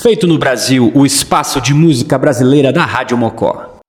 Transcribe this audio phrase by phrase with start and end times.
[0.00, 3.80] Feito no Brasil, o espaço de música brasileira da Rádio Mocó.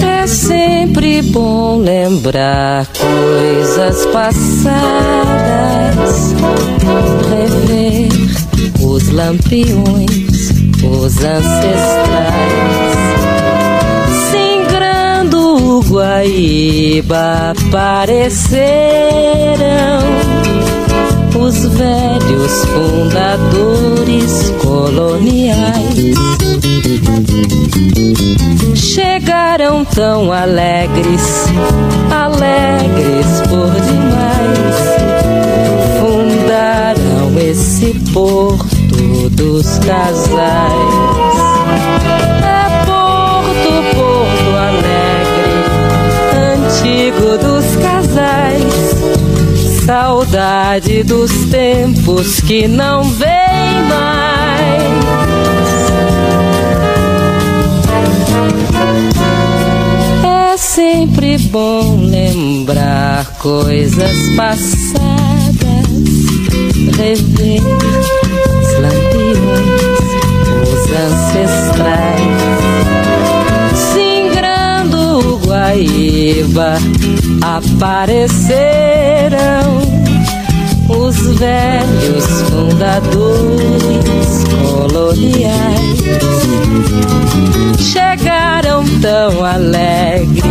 [0.00, 4.72] É sempre bom lembrar coisas passadas,
[7.28, 8.08] rever
[8.80, 10.52] os lampiões,
[10.84, 11.72] os ancestrais.
[14.30, 18.42] Singrando o Guaíba apareceram
[21.42, 26.14] os velhos fundadores coloniais.
[28.76, 31.46] Chegaram tão alegres,
[32.10, 34.76] alegres por demais,
[36.00, 41.42] fundaram esse porto dos casais.
[42.44, 45.54] É Porto, Porto Alegre,
[46.68, 48.92] antigo dos casais.
[49.84, 53.28] Saudade dos tempos que não vem
[53.88, 54.92] mais.
[60.52, 65.02] É sempre bom lembrar coisas passadas,
[66.96, 70.08] rever os lampiões,
[70.68, 72.22] os ancestrais.
[73.92, 76.74] Singrando o Guaíba
[77.42, 78.42] apareceram
[81.12, 85.98] os velhos fundadores coloniais.
[87.78, 90.42] Chegaram tão alegres,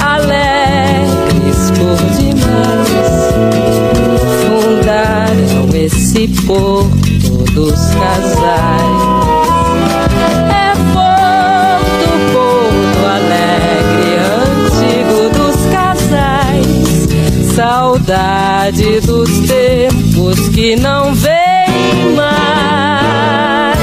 [0.00, 2.98] alegres por demais.
[4.42, 9.01] Fundaram esse porto dos casais.
[18.02, 23.78] Saudade dos tempos que não vem mais.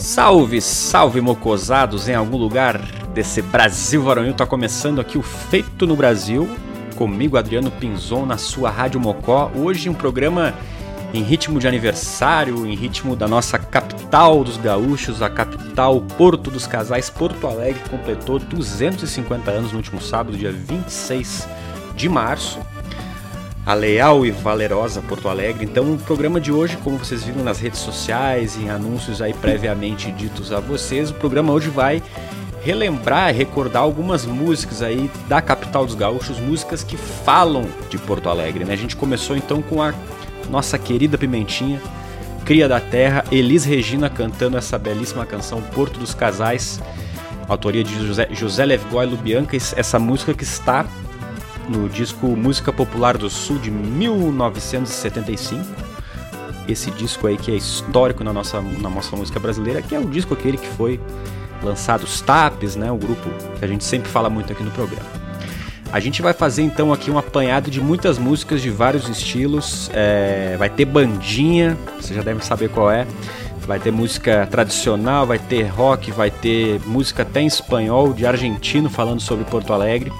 [0.00, 2.78] Salve, salve mocosados em algum lugar
[3.14, 4.34] desse Brasil varonil.
[4.34, 6.50] Tá começando aqui o Feito no Brasil,
[6.96, 9.52] comigo Adriano Pinzon na sua Rádio Mocó.
[9.54, 10.52] Hoje um programa
[11.12, 16.66] em ritmo de aniversário, em ritmo da nossa capital dos gaúchos, a capital Porto dos
[16.66, 21.46] Casais, Porto Alegre, completou 250 anos no último sábado, dia 26
[21.94, 22.58] de março.
[23.64, 25.64] A leal e valerosa Porto Alegre.
[25.64, 30.10] Então, o programa de hoje, como vocês viram nas redes sociais, em anúncios aí previamente
[30.10, 32.02] ditos a vocês, o programa hoje vai
[32.64, 38.64] relembrar, recordar algumas músicas aí da capital dos gaúchos, músicas que falam de Porto Alegre,
[38.64, 38.72] né?
[38.72, 39.92] A gente começou então com a
[40.50, 41.80] nossa querida Pimentinha,
[42.44, 46.80] cria da terra, Elis Regina cantando essa belíssima canção Porto dos Casais,
[47.48, 50.86] autoria de José, José Levgoy Lubianca, essa música que está
[51.68, 55.64] no disco Música Popular do Sul de 1975.
[56.68, 60.04] Esse disco aí que é histórico na nossa, na nossa música brasileira, que é o
[60.06, 61.00] disco aquele que foi
[61.62, 65.21] lançado os TAPs, né, o grupo que a gente sempre fala muito aqui no programa.
[65.92, 69.90] A gente vai fazer então aqui um apanhado de muitas músicas de vários estilos.
[69.92, 73.06] É, vai ter bandinha, você já deve saber qual é.
[73.66, 78.88] Vai ter música tradicional, vai ter rock, vai ter música até em espanhol, de argentino,
[78.88, 80.10] falando sobre Porto Alegre,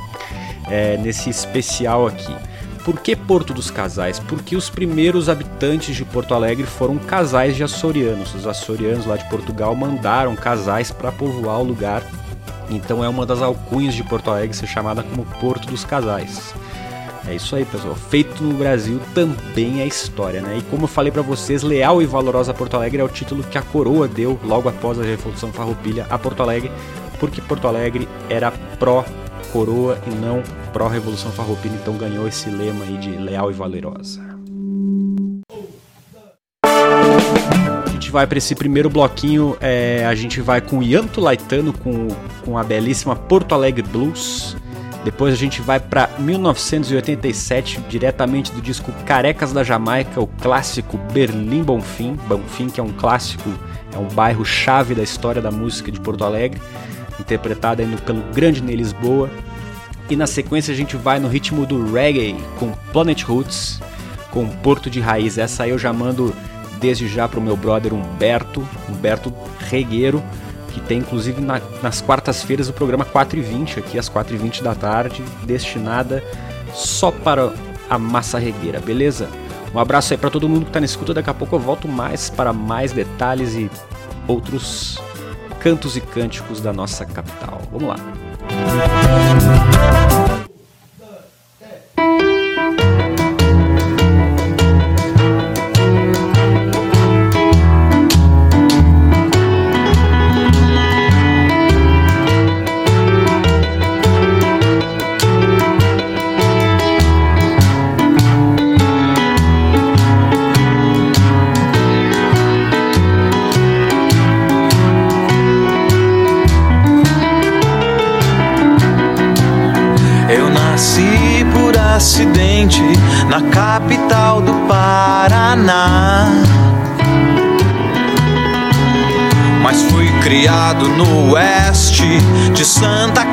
[0.70, 2.36] é, nesse especial aqui.
[2.84, 4.18] Por que Porto dos Casais?
[4.18, 8.34] Porque os primeiros habitantes de Porto Alegre foram casais de açorianos.
[8.34, 12.02] Os açorianos lá de Portugal mandaram casais para povoar o lugar
[12.74, 16.54] então é uma das alcunhas de Porto Alegre ser chamada como Porto dos Casais.
[17.26, 17.94] É isso aí, pessoal.
[17.94, 20.58] Feito no Brasil também é história, né?
[20.58, 23.56] E como eu falei para vocês, Leal e Valorosa Porto Alegre é o título que
[23.56, 26.72] a coroa deu logo após a Revolução Farroupilha a Porto Alegre,
[27.20, 33.10] porque Porto Alegre era pró-coroa e não pró-Revolução Farroupilha, então ganhou esse lema aí de
[33.10, 34.31] Leal e Valorosa.
[38.12, 42.08] Vai para esse primeiro bloquinho, é, a gente vai com Yanto Laitano, com,
[42.44, 44.54] com a belíssima Porto Alegre Blues.
[45.02, 51.64] Depois a gente vai para 1987, diretamente do disco Carecas da Jamaica, o clássico Berlim
[51.64, 52.16] Bonfim.
[52.28, 53.50] Bonfim, que é um clássico,
[53.92, 56.60] é um bairro chave da história da música de Porto Alegre,
[57.18, 59.28] interpretado pelo grande Ney Lisboa.
[60.08, 63.80] E na sequência a gente vai no ritmo do reggae, com Planet Roots,
[64.30, 65.38] com Porto de Raiz.
[65.38, 66.32] Essa eu já mando
[66.82, 69.32] desde já para o meu brother Humberto, Humberto
[69.70, 70.22] Regueiro,
[70.72, 74.38] que tem inclusive na, nas quartas-feiras o programa 4 e 20 aqui às 4 e
[74.38, 76.22] 20 da tarde, destinada
[76.74, 77.52] só para
[77.88, 79.28] a massa regueira, beleza?
[79.72, 81.86] Um abraço aí para todo mundo que está na escuta, daqui a pouco eu volto
[81.86, 83.70] mais para mais detalhes e
[84.26, 84.98] outros
[85.60, 87.62] cantos e cânticos da nossa capital.
[87.70, 87.96] Vamos lá.
[88.52, 89.61] nasci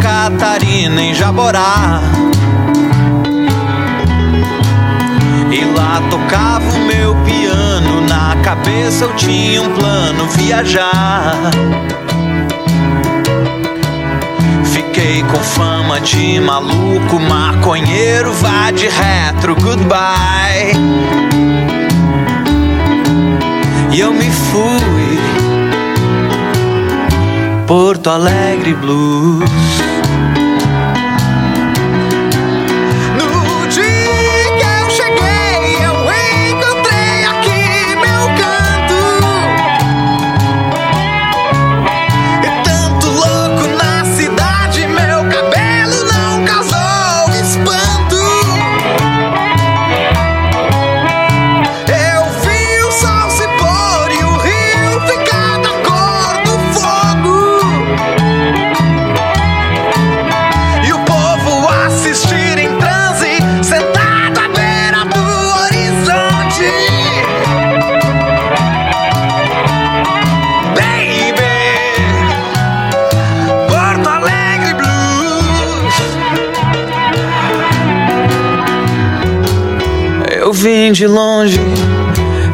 [0.09, 2.01] Catarina, em Jaborá.
[5.51, 11.35] E lá tocava o meu piano, na cabeça eu tinha um plano viajar.
[14.63, 20.73] Fiquei com fama de maluco, maconheiro, vá de retro, goodbye.
[23.91, 25.19] E eu me fui,
[27.67, 29.98] Porto Alegre Blues.
[80.91, 81.59] De longe,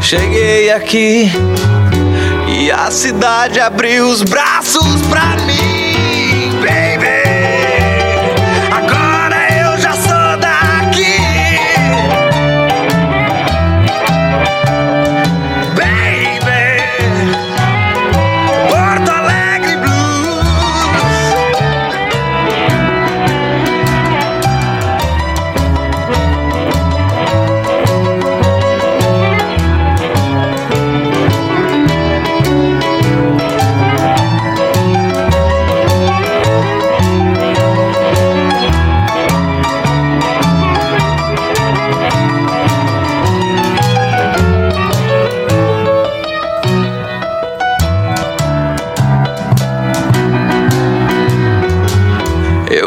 [0.01, 1.31] cheguei aqui
[2.47, 5.74] e a cidade abriu os braços pra mim.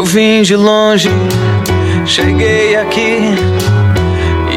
[0.08, 1.10] Vim de longe,
[2.06, 3.20] cheguei aqui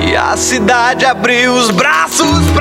[0.08, 2.61] e a cidade abriu os braços pra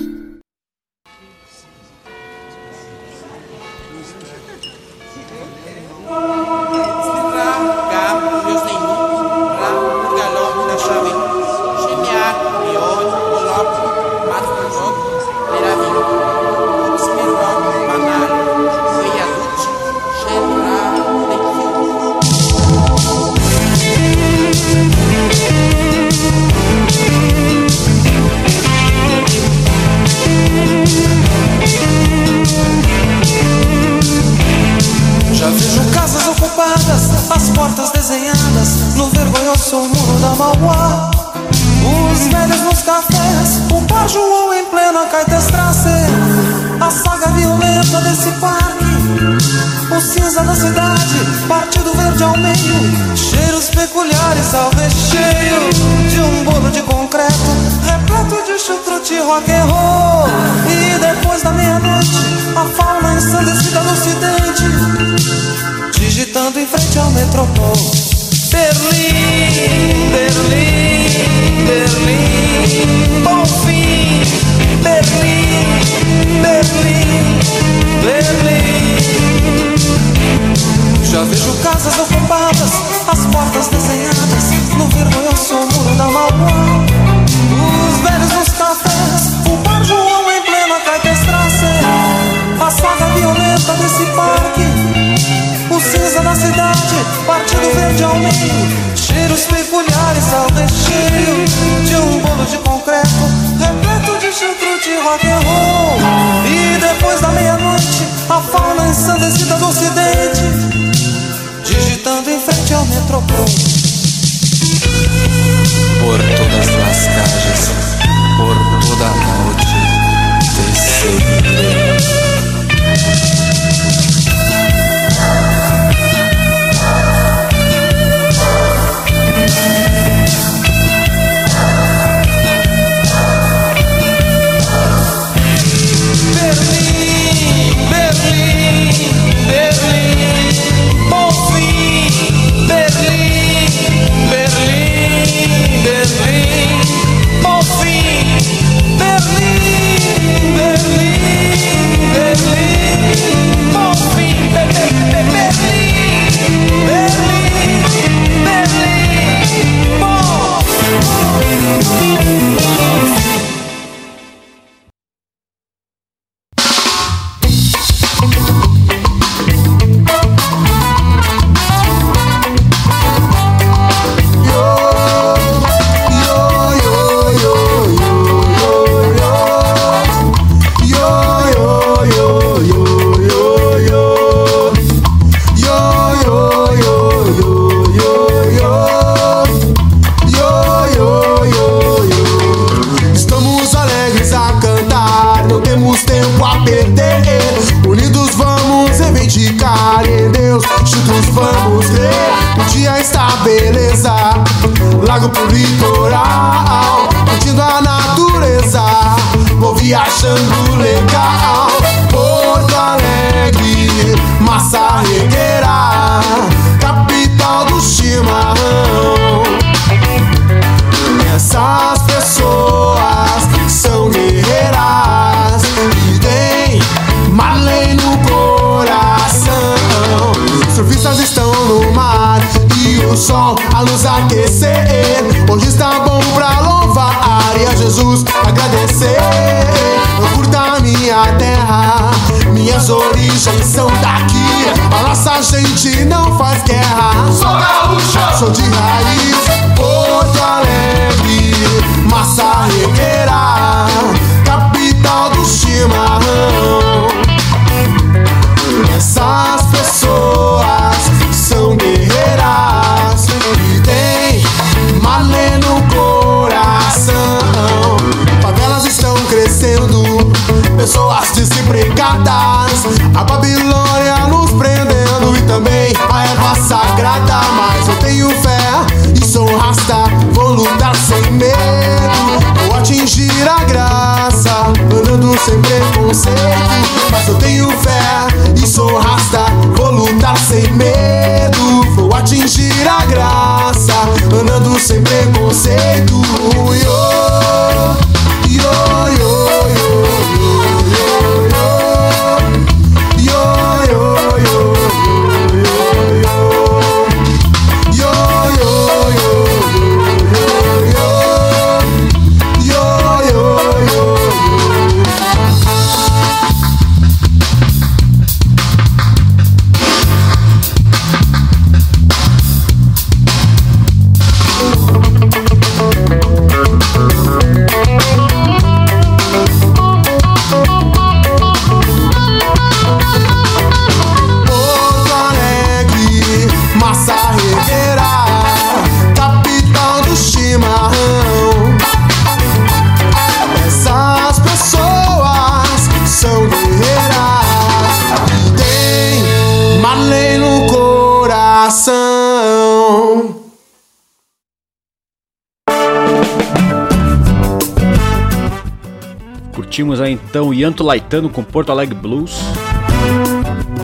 [359.81, 362.39] Tínhamos aí então Yanto Laitano com Porto Alegre Blues,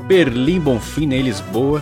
[0.05, 1.81] Berlim Bonfim em Lisboa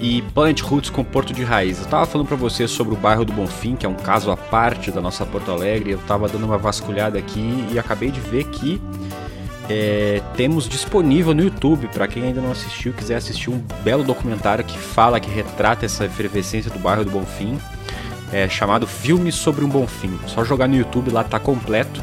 [0.00, 1.80] e Planet Roots com Porto de Raiz.
[1.80, 4.36] Eu tava falando para vocês sobre o bairro do Bonfim, que é um caso à
[4.36, 5.90] parte da nossa Porto Alegre.
[5.90, 8.80] Eu tava dando uma vasculhada aqui e acabei de ver que
[9.68, 14.64] é, temos disponível no YouTube, para quem ainda não assistiu, quiser assistir um belo documentário
[14.64, 17.58] que fala, que retrata essa efervescência do bairro do Bonfim,
[18.32, 20.16] é, chamado Filmes sobre um Bonfim.
[20.28, 22.00] Só jogar no YouTube lá tá completo.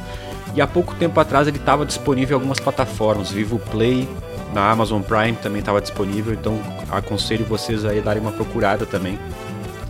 [0.55, 4.07] E há pouco tempo atrás ele estava disponível em algumas plataformas, Vivo Play,
[4.53, 6.60] na Amazon Prime também estava disponível, então
[6.91, 9.17] aconselho vocês aí a darem uma procurada também,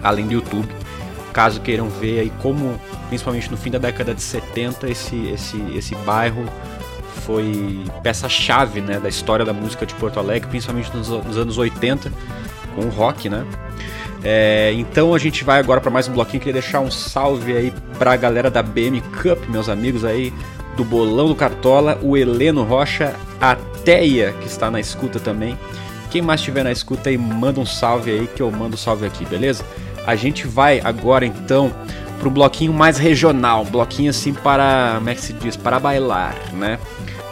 [0.02, 0.74] além do YouTube,
[1.34, 2.80] caso queiram ver aí como,
[3.10, 6.46] principalmente no fim da década de 70, esse, esse, esse bairro
[7.26, 12.12] foi peça-chave né, da história da música de Porto Alegre, principalmente nos, nos anos 80,
[12.76, 13.46] com o rock, né?
[14.24, 16.40] É, então a gente vai agora para mais um bloquinho.
[16.40, 20.34] Queria deixar um salve aí para a galera da BM Cup, meus amigos aí
[20.78, 25.58] do Bolão do Cartola, o Heleno Rocha, a Teia, que está na escuta também.
[26.10, 29.06] Quem mais estiver na escuta aí, manda um salve aí que eu mando um salve
[29.06, 29.66] aqui, beleza?
[30.06, 31.72] A gente vai agora então
[32.20, 35.80] para um bloquinho mais regional, um bloquinho assim para, como é que se diz, para
[35.80, 36.80] bailar, né?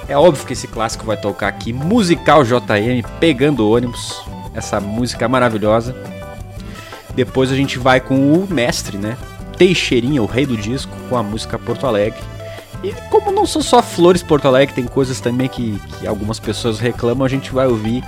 [0.08, 4.22] É óbvio que esse clássico vai tocar aqui, Musical JM, Pegando Ônibus,
[4.54, 5.96] essa música maravilhosa.
[7.16, 9.18] Depois a gente vai com o mestre, né?
[9.58, 12.20] Teixeirinha, o rei do disco, com a música Porto Alegre.
[12.84, 16.80] E como não são só flores Porto Alegre, tem coisas também que, que algumas pessoas
[16.80, 18.04] reclamam, a gente vai ouvir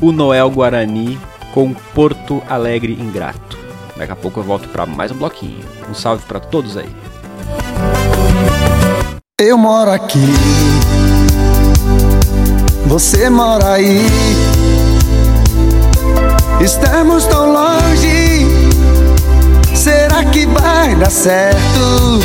[0.00, 1.18] o Noel Guarani
[1.52, 3.58] com Porto Alegre Ingrato.
[3.96, 5.60] Daqui a pouco eu volto para mais um bloquinho.
[5.88, 6.90] Um salve para todos aí.
[9.40, 10.26] Eu moro aqui,
[12.86, 14.06] você mora aí.
[16.60, 18.13] Estamos tão longe,
[20.32, 22.20] que vai dar certo?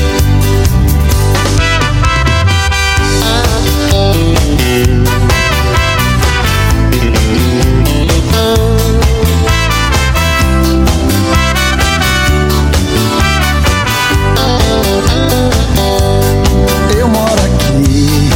[16.98, 18.30] Eu moro aqui,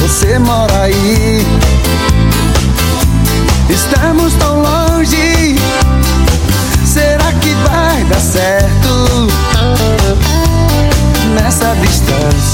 [0.00, 1.46] você mora aí.
[3.70, 4.17] Estamos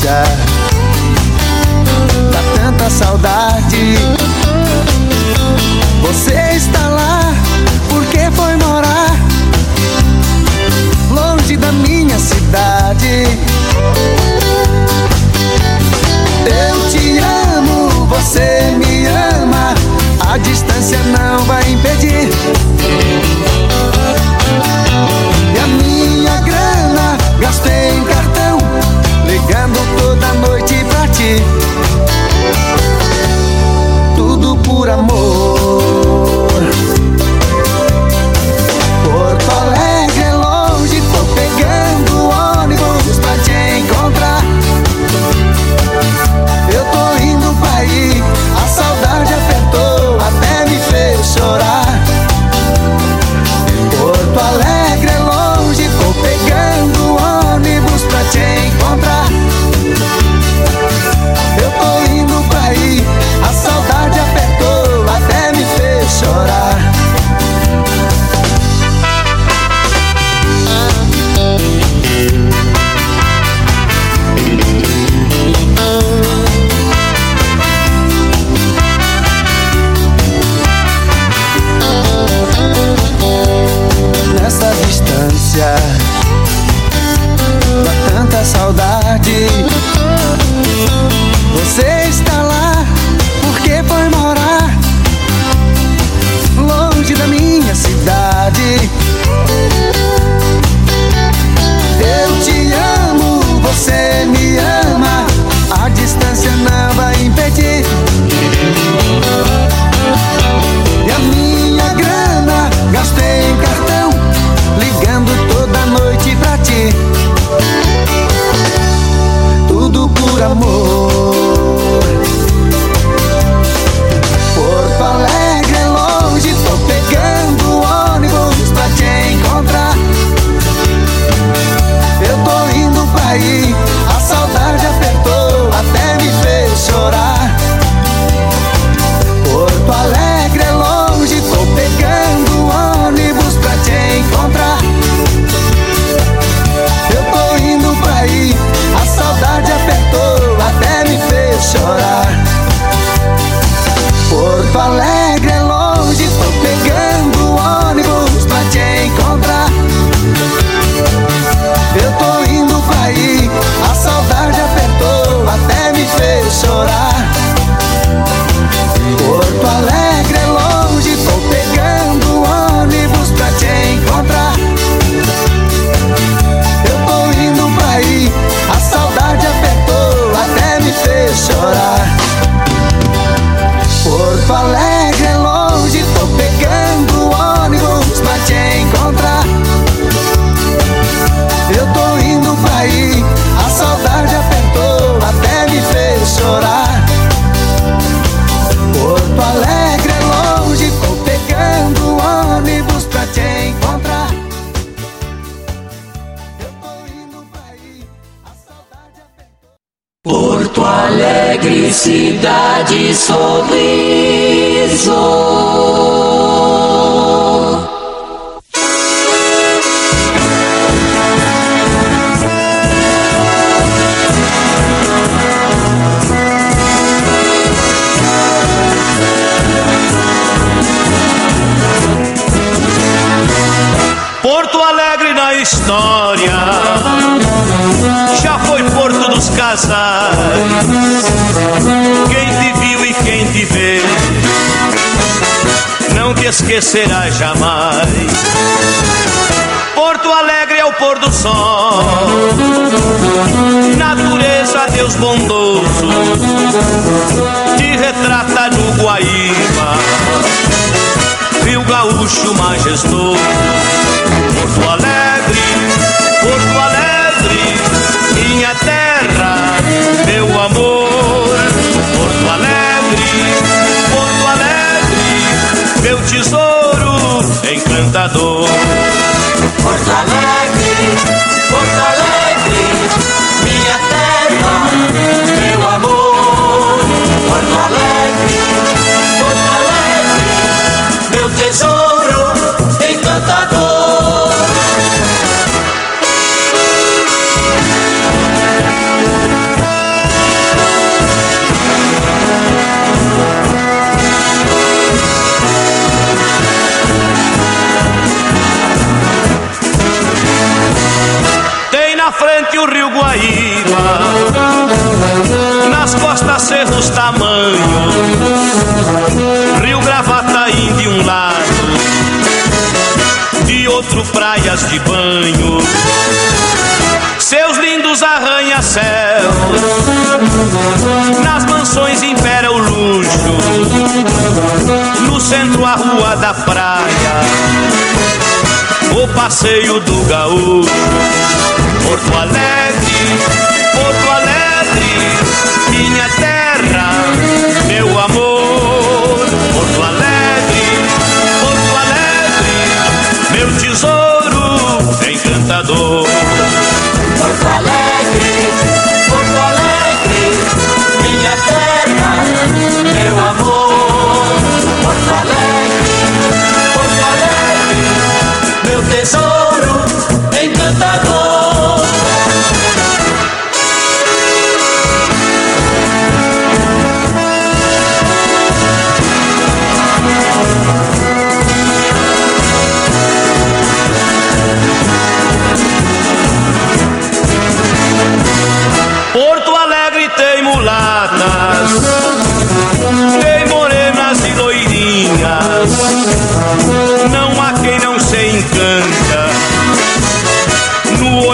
[0.04, 0.22] Dá
[2.56, 3.96] tanta saudade.
[6.02, 7.34] Você está lá
[7.88, 9.16] porque foi morar
[11.10, 13.26] Longe da minha cidade.
[16.44, 17.18] Eu te
[17.56, 19.74] amo, você me ama.
[20.28, 22.28] A distância não vai impedir.
[25.54, 28.04] E a minha grana gastei em
[34.16, 35.43] Tudo por amor.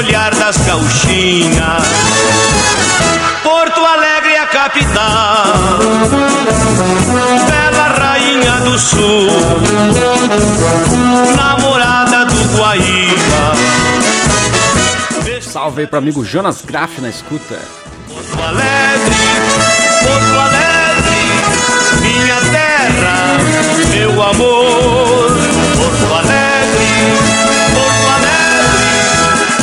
[0.01, 1.83] olhar das gauchinhas.
[3.43, 5.79] Porto Alegre é a capital,
[7.49, 9.29] bela rainha do sul,
[11.37, 13.53] namorada do Guaíba.
[15.43, 17.59] Salve aí pro amigo Jonas Graff na escuta.
[18.09, 19.17] Porto Alegre,
[20.03, 21.21] Porto Alegre,
[22.01, 23.37] minha terra,
[23.91, 25.30] meu amor.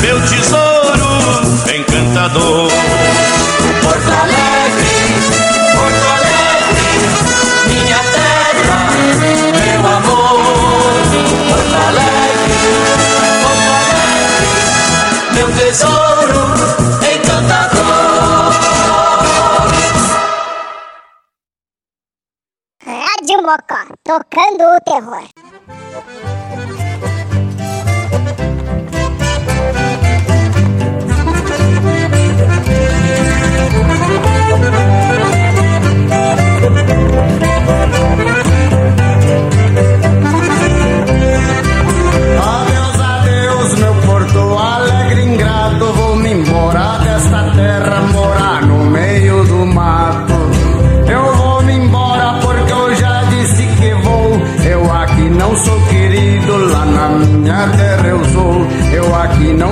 [0.00, 1.42] meu tesouro
[1.74, 2.70] encantador.
[3.82, 4.96] Porto Alegre,
[5.74, 6.90] Porto Alegre,
[7.68, 8.78] minha terra,
[9.64, 10.94] meu amor.
[11.48, 12.58] Porto Alegre,
[13.42, 14.50] Porto Alegre,
[15.34, 16.42] meu tesouro
[17.14, 17.88] encantador.
[22.84, 26.37] Rádio Mocó, tocando o terror.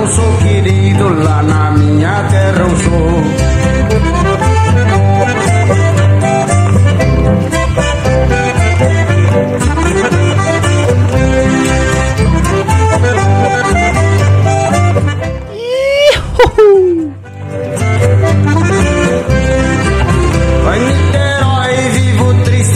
[0.07, 3.57] eu sou querido, lá na minha terra eu sou.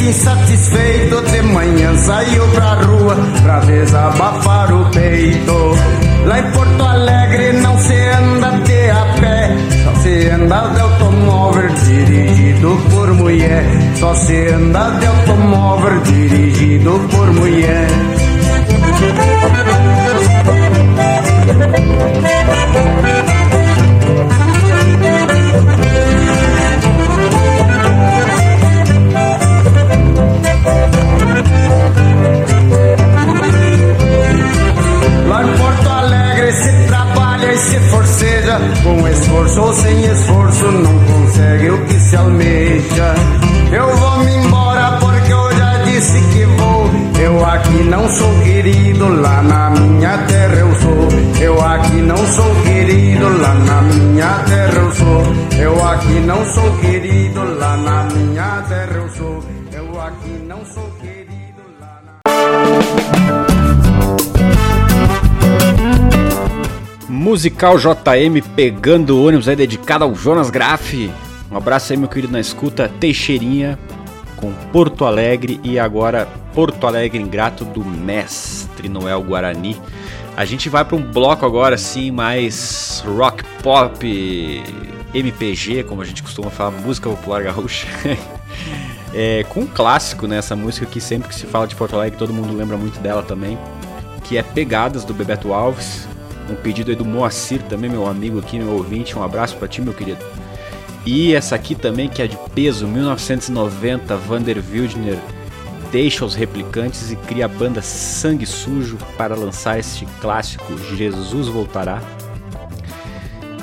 [0.01, 7.77] insatisfeito De manhã saiu pra rua pra desabafar o peito Lá em Porto Alegre não
[7.79, 13.63] se anda de a pé, só se anda de automóvel dirigido por mulher.
[13.99, 17.87] Só se anda de automóvel dirigido por mulher.
[38.83, 43.13] Com esforço ou sem esforço não consegue o que se almeja.
[43.71, 46.89] Eu vou me embora porque eu já disse que vou.
[47.19, 51.07] Eu aqui não sou querido, lá na minha terra eu sou.
[51.39, 55.23] Eu aqui não sou querido, lá na minha terra eu sou.
[55.59, 58.20] Eu aqui não sou querido, lá na minha
[67.31, 71.09] Musical JM pegando o ônibus aí dedicado ao Jonas Graff.
[71.49, 72.91] Um abraço aí, meu querido, na escuta.
[72.99, 73.79] Teixeirinha
[74.35, 79.79] com Porto Alegre e agora Porto Alegre Ingrato do Mestre Noel Guarani.
[80.35, 84.63] A gente vai para um bloco agora assim mais rock pop,
[85.13, 87.87] MPG, como a gente costuma falar, música popular gaúcha.
[89.15, 90.41] é, com um clássico, né?
[90.57, 93.57] Música que sempre que se fala de Porto Alegre todo mundo lembra muito dela também,
[94.25, 96.10] que é Pegadas do Bebeto Alves.
[96.49, 99.17] Um pedido aí do Moacir também, meu amigo aqui, meu ouvinte.
[99.17, 100.23] Um abraço para ti, meu querido.
[101.05, 105.17] E essa aqui também que é de peso, 1990, Vander Wildner
[105.91, 112.01] deixa os replicantes e cria a banda Sangue Sujo para lançar este clássico Jesus Voltará.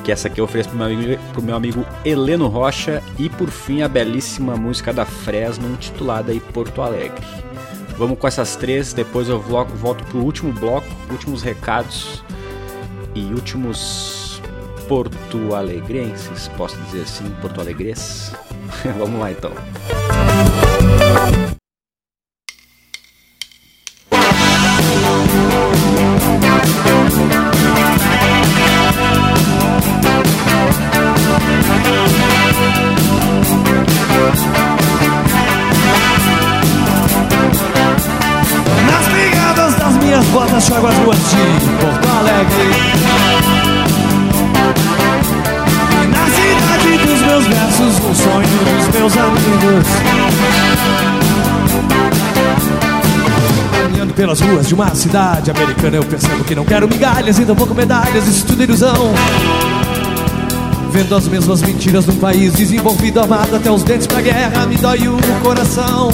[0.04, 3.02] Que essa aqui eu ofereço pro meu amigo, meu amigo Heleno Rocha.
[3.18, 7.24] E por fim a belíssima música da Fresno, intitulada aí Porto Alegre.
[7.96, 12.22] Vamos com essas três, depois eu volto pro último bloco, últimos recados
[13.18, 14.40] e últimos
[14.86, 18.32] porto alegrenses, posso dizer assim, porto alegres.
[18.96, 19.52] Vamos lá então.
[54.18, 58.26] Pelas ruas de uma cidade americana Eu percebo que não quero migalhas e tampouco medalhas
[58.26, 59.14] Isso tudo é ilusão
[60.90, 65.06] Vendo as mesmas mentiras num país desenvolvido, amado até os dentes pra guerra, me dói
[65.06, 66.10] o coração.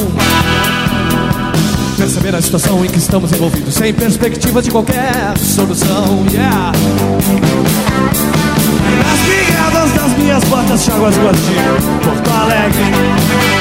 [1.97, 6.27] Perceber a situação em que estamos envolvidos, sem perspectiva de qualquer solução.
[6.29, 6.73] Yeah.
[8.99, 11.37] Nas pegadas das minhas botas, chago as ruas
[12.03, 13.54] Porto Alegre.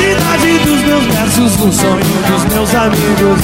[0.00, 3.40] Cidade dos meus versos, no sonho dos meus amigos.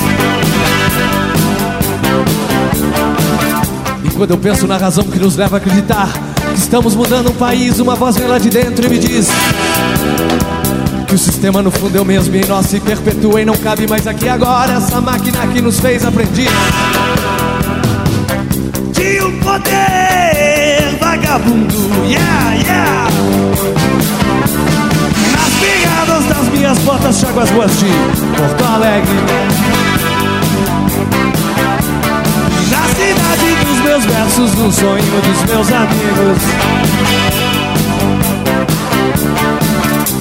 [4.02, 6.08] E quando eu penso na razão que nos leva a acreditar
[6.54, 9.28] que estamos mudando um país, uma voz vem lá de dentro e me diz
[11.06, 13.54] que o sistema no fundo é o mesmo e em nós se perpetua e não
[13.56, 16.48] cabe mais aqui agora essa máquina que nos fez aprendiz
[18.92, 21.74] de um poder vagabundo,
[22.06, 23.06] yeah, yeah.
[25.56, 27.86] Nas pegadas das minhas botas, chago as ruas de
[28.36, 29.16] Porto Alegre.
[32.70, 36.42] Na cidade dos meus versos, no sonho dos meus amigos.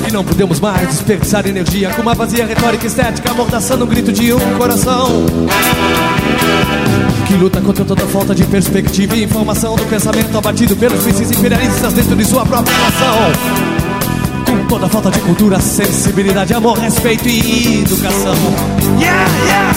[0.08, 4.34] E não podemos mais desperdiçar energia com uma vazia retórica estética, amordaçando o grito de
[4.34, 5.26] um coração
[7.28, 11.92] que luta contra toda falta de perspectiva e informação do pensamento abatido pelos vices imperialistas
[11.92, 13.75] dentro de sua própria nação.
[14.70, 18.36] Toda falta de cultura, sensibilidade, amor, respeito e educação.
[19.00, 19.76] Yeah, yeah!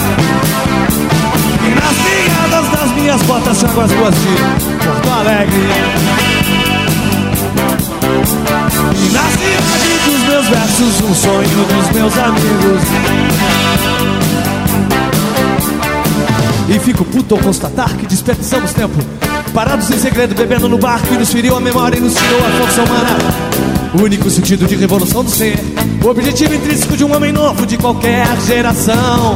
[1.65, 5.55] E nas pegadas das minhas botas, chago as ruas de Porto Alegre.
[8.95, 12.81] E na cidade dos meus versos, um sonho dos meus amigos.
[16.69, 18.99] E fico puto ao constatar que desperdiçamos tempo
[19.53, 22.49] Parados em segredo, bebendo no bar que nos feriu a memória e nos tirou a
[22.51, 25.57] força humana O único sentido de revolução do ser
[26.03, 29.35] O objetivo intrínseco de um homem novo de qualquer geração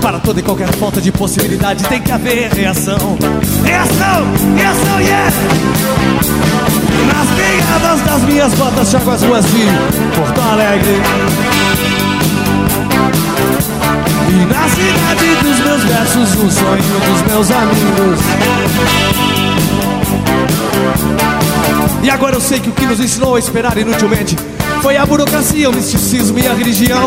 [0.00, 3.18] para toda e qualquer falta de possibilidade tem que haver reação
[3.64, 4.26] Reação,
[4.56, 5.32] reação, yeah!
[7.06, 9.64] Nas pegadas das minhas botas chaco as ruas de
[10.14, 11.00] Porto Alegre.
[14.28, 18.20] E na cidade dos meus versos, o sonho dos meus amigos.
[22.02, 24.36] E agora eu sei que o que nos ensinou a esperar inutilmente
[24.82, 27.06] foi a burocracia, o misticismo e a religião.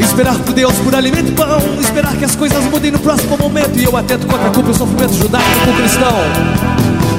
[0.00, 3.78] Esperar por Deus por alimento e pão Esperar que as coisas mudem no próximo momento.
[3.78, 6.14] E eu atento contra a culpa e o sofrimento judaico cristão.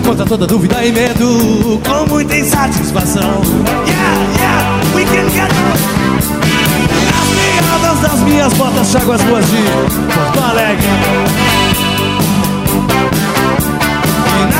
[0.05, 3.41] Contra toda dúvida e medo Com muita insatisfação.
[3.87, 5.51] Yeah, yeah, we can get
[7.11, 7.29] As
[7.81, 11.44] pegadas das minhas botas Chago as ruas de Porto Alegre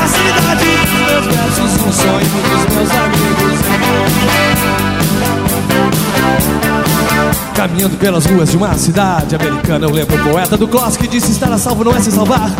[0.08, 0.64] Cidade
[1.08, 3.26] meus versos Um sonho dos meus amigos.
[7.54, 11.30] Caminhando pelas ruas de uma cidade americana Eu lembro o poeta do Kloss que disse
[11.30, 12.50] Estar a salvo não é se salvar.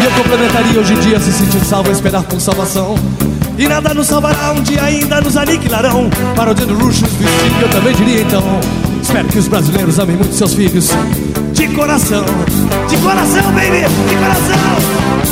[0.00, 2.94] E eu complementaria hoje em dia Se sentir salvo é esperar por salvação.
[3.58, 6.08] E nada nos salvará, um dia ainda nos aniquilarão.
[6.36, 8.42] Parodiando luxos do estilo Eu também diria então
[9.02, 10.90] Espero que os brasileiros amem muito seus filhos.
[11.52, 12.24] De coração
[12.88, 15.24] De coração, baby, de coração.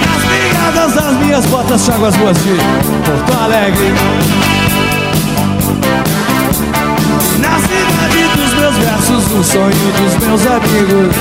[0.00, 2.56] Nas pegadas das minhas botas Chago as ruas de
[3.04, 3.92] Porto Alegre
[7.38, 11.14] na cidade dos meus versos, no sonho dos meus amigos.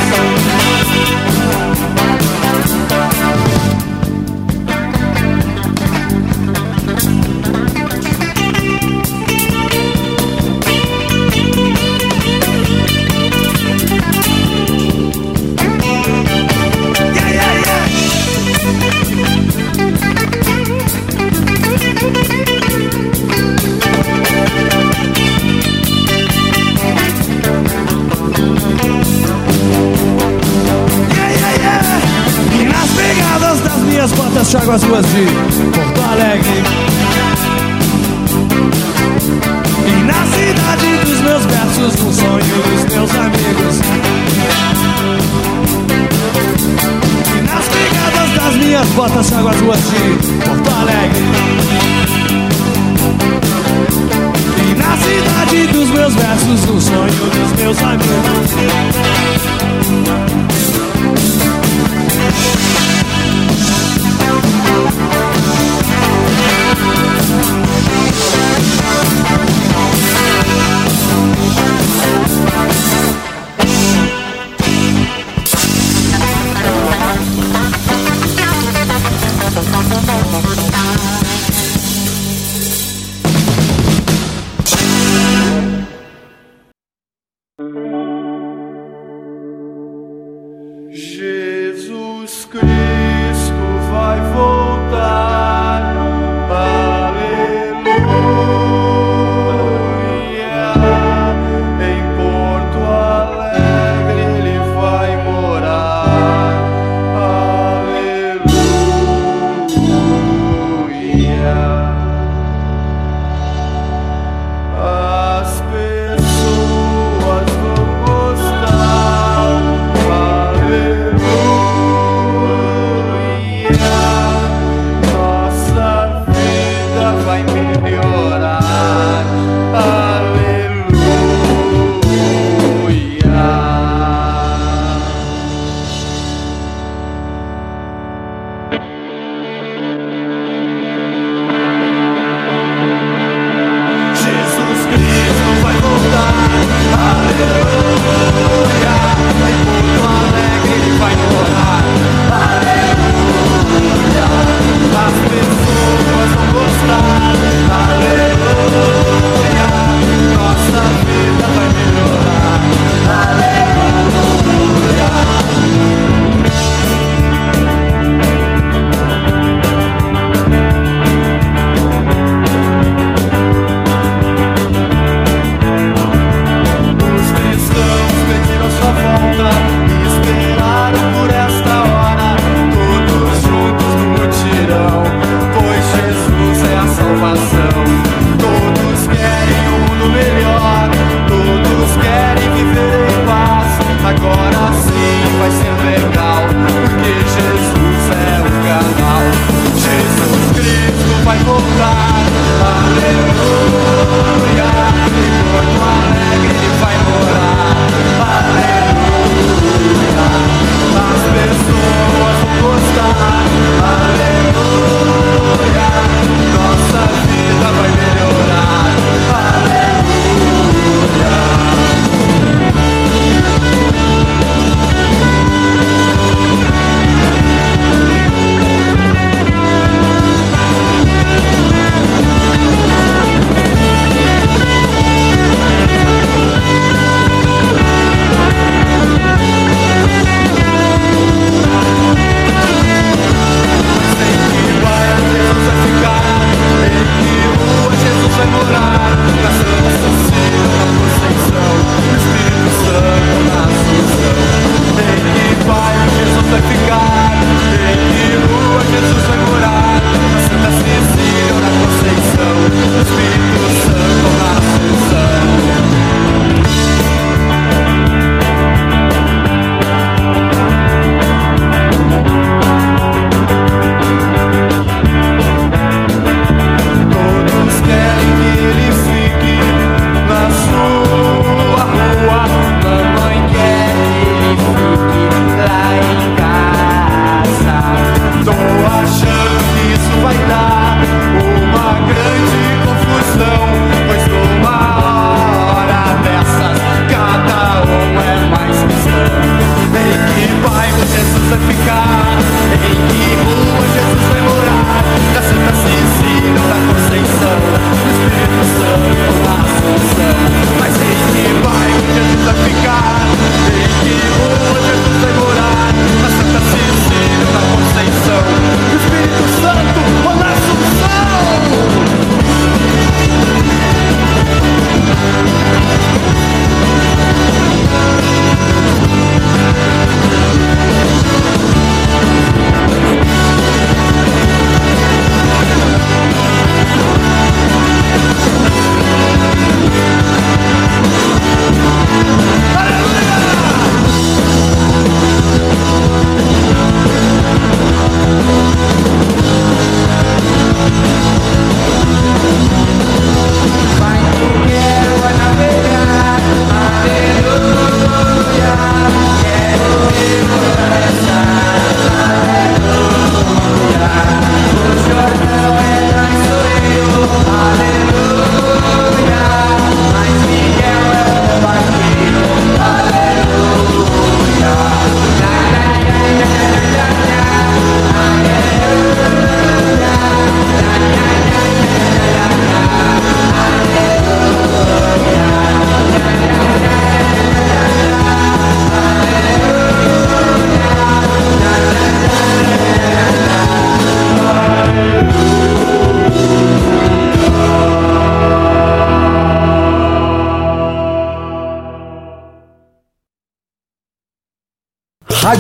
[34.61, 35.52] Minhas botas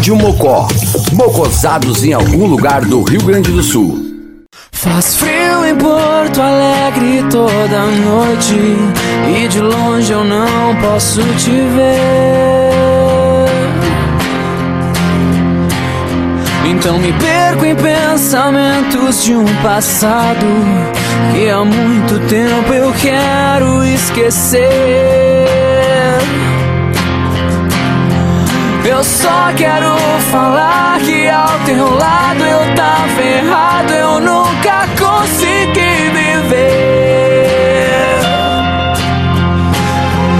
[0.03, 0.67] Rádio Mocó.
[1.13, 4.05] Mocosados em algum lugar do Rio Grande do Sul.
[4.69, 8.53] Faz frio em Porto Alegre toda noite
[9.33, 13.47] e de longe eu não posso te ver.
[16.69, 20.45] Então me perco em pensamentos de um passado
[21.33, 25.32] que há muito tempo eu quero esquecer.
[28.93, 29.97] Eu só quero
[30.31, 37.47] falar que ao teu lado eu tava errado, eu nunca consegui viver.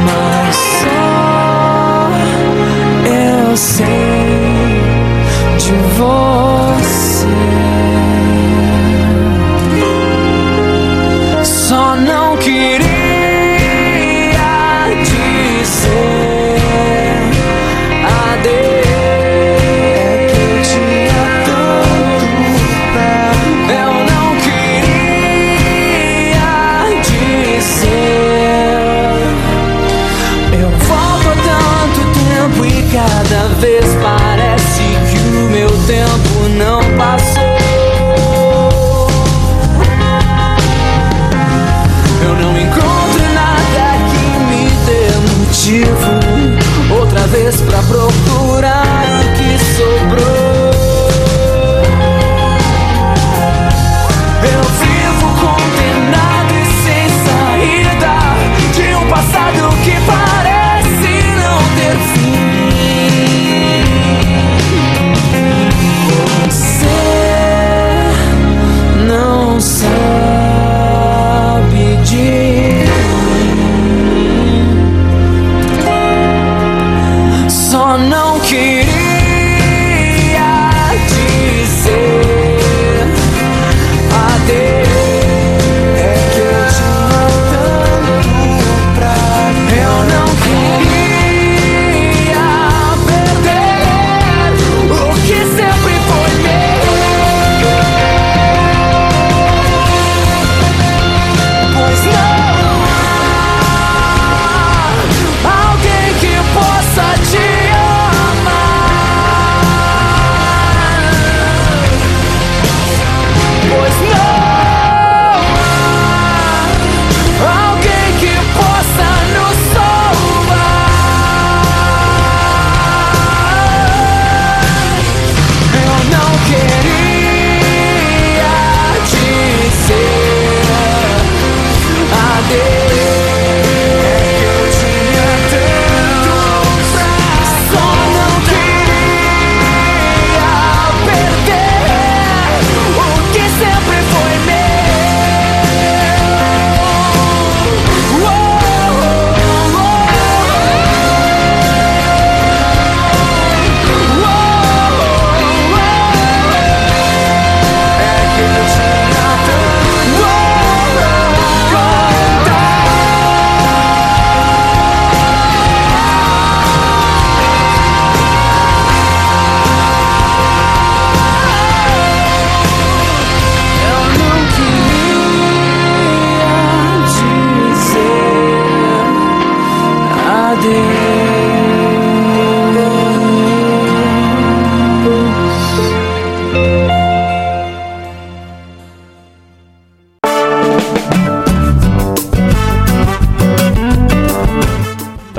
[0.05, 2.11] Mas só
[3.09, 4.83] eu sei
[5.57, 7.25] de você.
[11.43, 12.72] Só não queria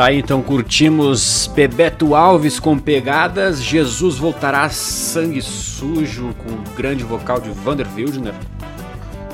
[0.05, 7.02] Tá aí, então curtimos Bebeto Alves com pegadas, Jesus voltará sangue sujo com o grande
[7.02, 8.34] vocal de Vander Wildner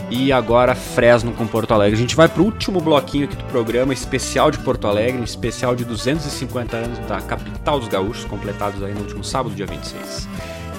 [0.09, 1.97] e agora Fresno com Porto Alegre.
[1.97, 5.85] A gente vai pro último bloquinho aqui do programa, especial de Porto Alegre, especial de
[5.85, 10.29] 250 anos da capital dos gaúchos, completados aí no último sábado, dia 26.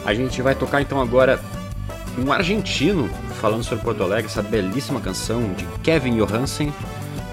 [0.05, 1.37] A gente vai tocar então agora
[2.17, 3.09] um argentino
[3.41, 6.73] falando sobre Porto Alegre, essa belíssima canção de Kevin Johansen,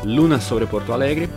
[0.03, 1.31] Luna sobre Porto Alegre.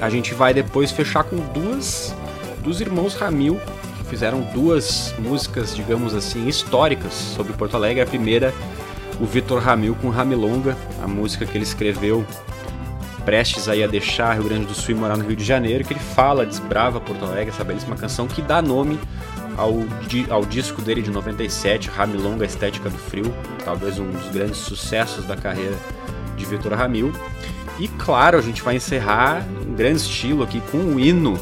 [0.00, 2.14] A gente vai depois fechar com duas
[2.62, 3.60] dos irmãos Ramil,
[3.98, 8.02] que fizeram duas músicas, digamos assim, históricas sobre Porto Alegre.
[8.02, 8.54] A primeira,
[9.20, 12.24] o Vitor Ramil com Ramilonga, a música que ele escreveu
[13.24, 15.92] prestes aí a deixar Rio Grande do Sul e morar no Rio de Janeiro, que
[15.92, 18.98] ele fala, desbrava Porto Alegre, essa belíssima canção que dá nome
[19.56, 19.74] ao,
[20.30, 23.32] ao disco dele de 97, Ramilonga Estética do Frio,
[23.64, 25.76] talvez um dos grandes sucessos da carreira
[26.36, 27.12] de Vitor Ramil.
[27.80, 31.40] E claro, a gente vai encerrar em grande estilo aqui com o hino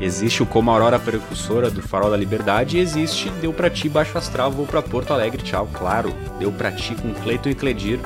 [0.00, 4.16] Existe o Como Aurora Percussora do Farol da Liberdade e existe Deu Pra Ti Baixo
[4.16, 6.14] Astral, vou pra Porto Alegre, tchau, claro.
[6.38, 8.00] Deu Pra Ti com Cleiton e Cledir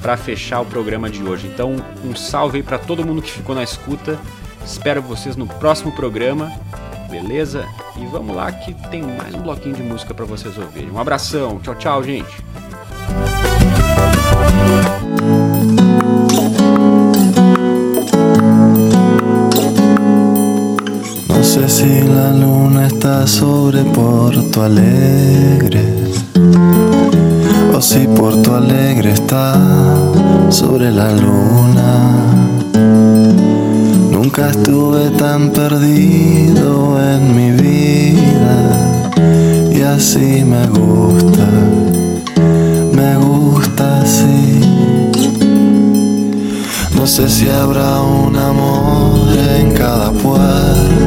[0.00, 1.48] para fechar o programa de hoje.
[1.48, 4.16] Então, um salve aí para todo mundo que ficou na escuta.
[4.64, 6.52] Espero vocês no próximo programa,
[7.10, 7.66] beleza?
[7.96, 10.92] E vamos lá que tem mais um bloquinho de música para vocês ouvirem.
[10.92, 12.36] Um abração, tchau, tchau, gente.
[21.68, 25.84] Si la luna está sobre Porto Alegre
[27.74, 29.58] o si Porto Alegre está
[30.48, 32.14] sobre la luna.
[34.10, 39.10] Nunca estuve tan perdido en mi vida
[39.72, 41.48] y así me gusta,
[42.92, 44.60] me gusta así.
[46.94, 51.05] No sé si habrá un amor en cada puerto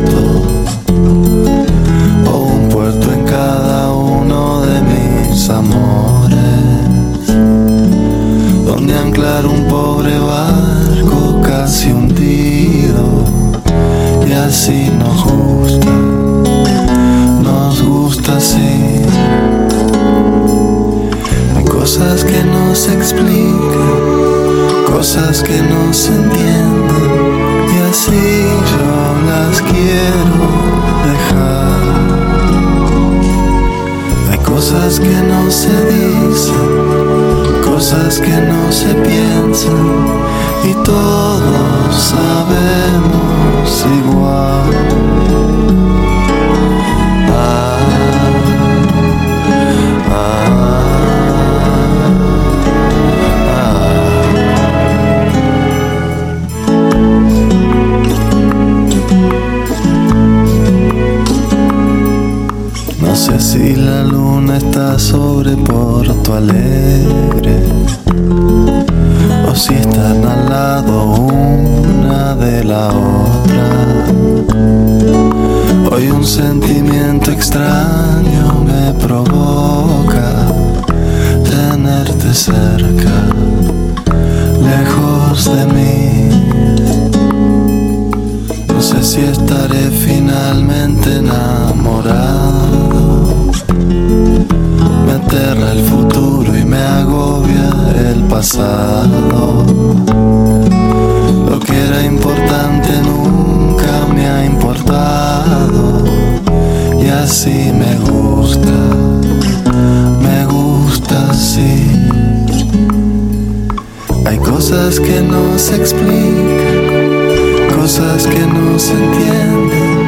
[118.27, 120.07] que no se entienden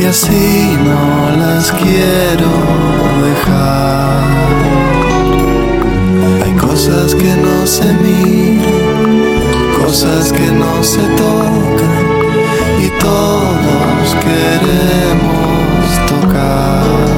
[0.00, 2.50] y así no las quiero
[3.22, 4.22] dejar.
[6.44, 9.22] Hay cosas que no se miran,
[9.84, 12.06] cosas que no se tocan
[12.80, 17.11] y todos queremos tocar.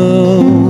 [0.00, 0.69] Canção.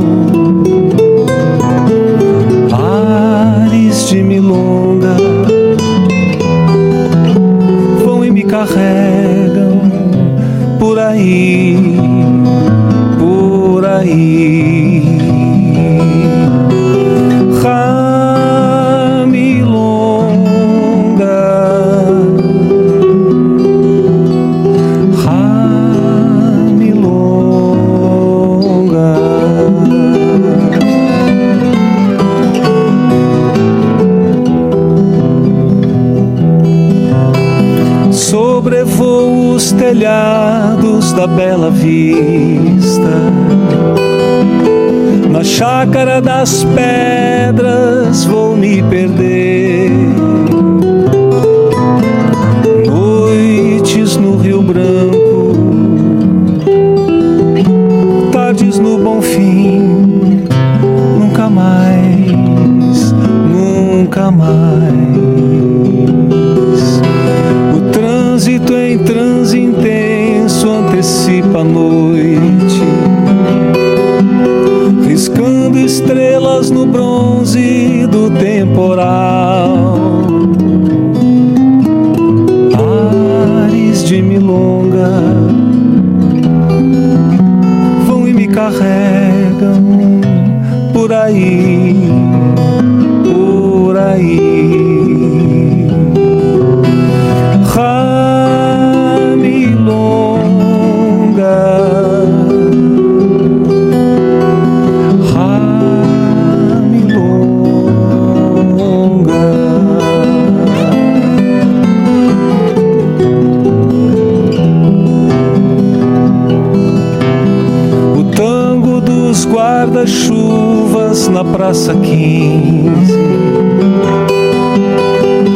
[121.61, 122.89] Praça 15.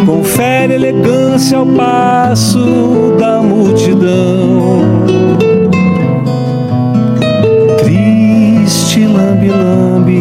[0.04, 4.82] Confere elegância ao passo da multidão.
[7.78, 10.20] Triste lambe-lambe,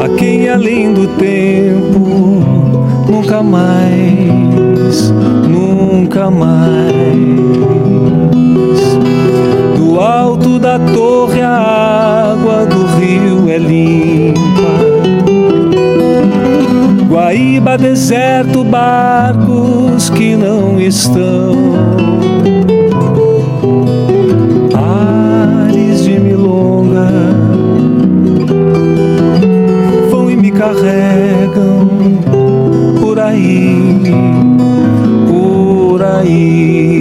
[0.00, 1.98] a quem além do tempo
[3.10, 5.12] nunca mais,
[5.48, 7.01] nunca mais
[17.72, 21.54] Guaíba, deserto, barcos que não estão.
[24.74, 27.08] Ares de milonga
[30.10, 31.88] vão e me carregam
[33.00, 34.02] por aí,
[35.28, 36.91] por aí.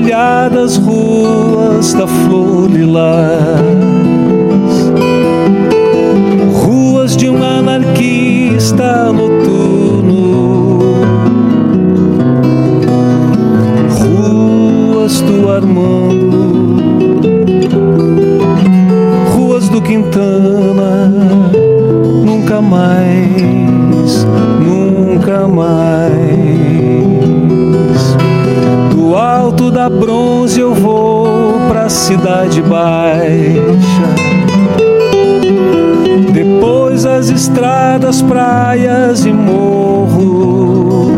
[0.00, 3.60] Molhadas ruas da flor lilás,
[6.64, 10.80] ruas de um anarquista noturno,
[13.88, 16.76] ruas do Armando,
[19.34, 20.99] ruas do Quintana,
[29.80, 34.08] da bronze eu vou pra cidade baixa.
[36.34, 41.14] Depois as estradas, praias e morros.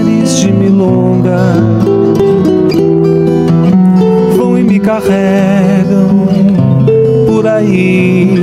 [0.00, 1.38] Ares de milonga
[4.36, 6.26] vão e me carregam
[7.28, 8.34] por aí,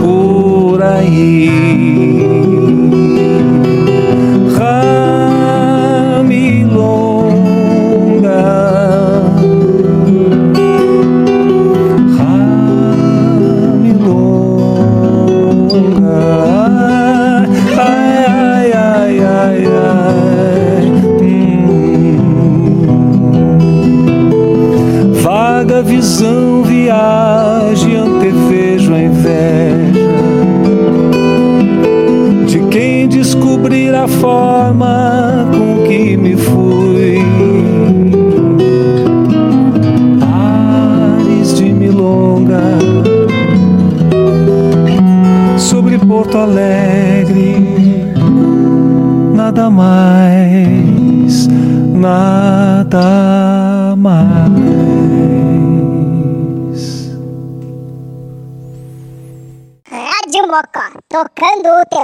[0.00, 1.63] por aí.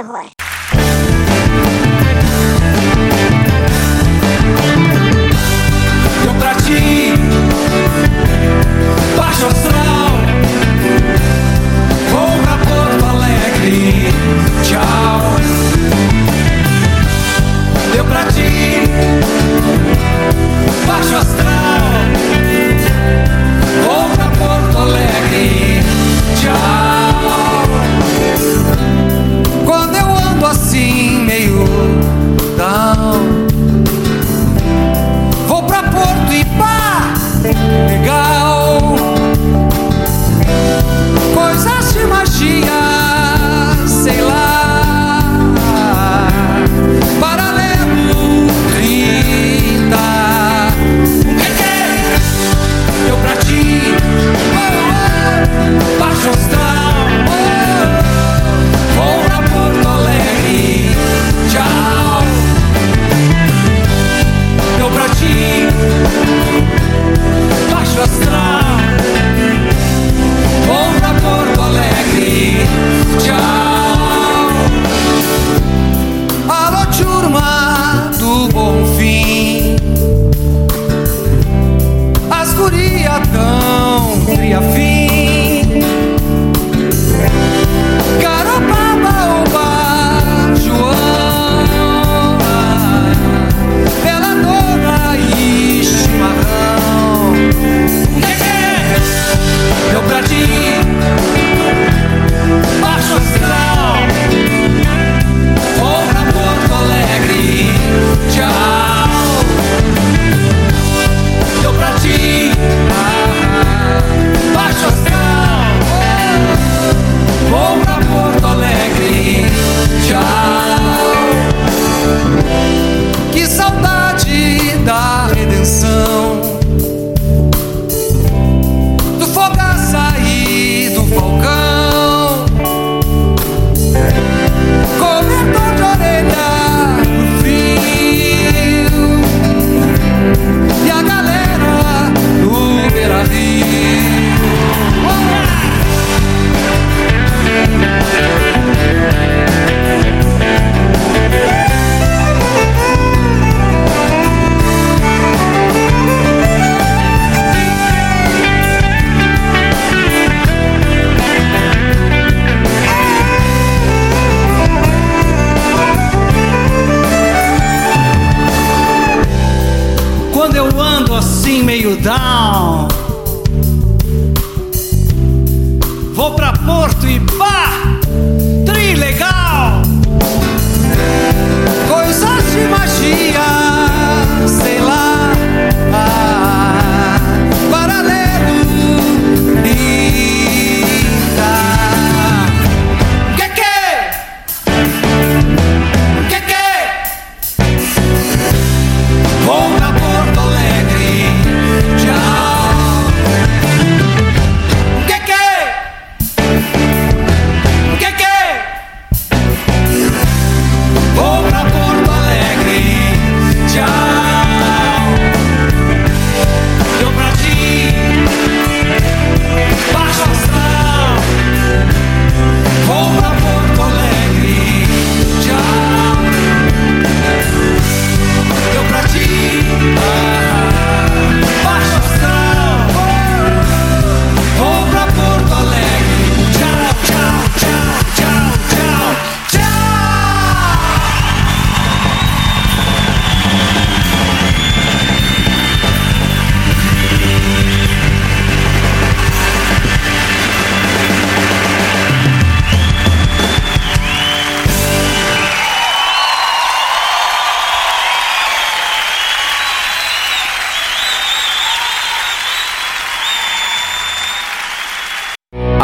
[0.01, 0.40] Iowa.